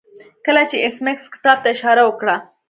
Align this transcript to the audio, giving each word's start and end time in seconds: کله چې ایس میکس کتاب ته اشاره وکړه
کله 0.45 0.63
چې 0.69 0.77
ایس 0.83 0.95
میکس 1.05 1.25
کتاب 1.33 1.57
ته 1.63 1.67
اشاره 1.73 2.03
وکړه 2.05 2.35